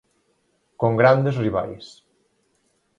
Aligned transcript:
Con 0.81 0.91
grandes 1.01 1.39
rivais. 1.43 1.85